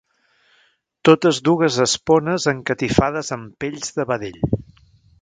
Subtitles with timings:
[1.09, 4.45] Totes dues espones encatifades amb pells de vedell.